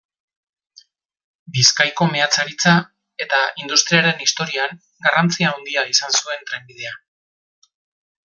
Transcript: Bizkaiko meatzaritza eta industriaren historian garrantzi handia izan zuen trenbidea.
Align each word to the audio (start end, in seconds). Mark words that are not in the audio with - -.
Bizkaiko 1.57 2.07
meatzaritza 2.15 2.73
eta 3.25 3.43
industriaren 3.65 4.25
historian 4.25 4.75
garrantzi 5.09 5.49
handia 5.51 5.85
izan 5.95 6.19
zuen 6.23 6.51
trenbidea. 6.51 6.97